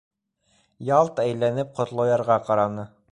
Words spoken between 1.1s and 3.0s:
әйләнеп Ҡотлоярға ҡараны.